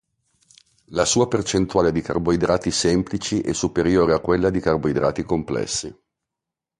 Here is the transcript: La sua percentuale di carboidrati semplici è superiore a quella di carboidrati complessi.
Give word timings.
La 0.93 1.05
sua 1.05 1.27
percentuale 1.27 1.91
di 1.91 2.01
carboidrati 2.01 2.71
semplici 2.71 3.41
è 3.41 3.53
superiore 3.53 4.15
a 4.15 4.19
quella 4.19 4.49
di 4.49 4.59
carboidrati 4.59 5.21
complessi. 5.21 5.95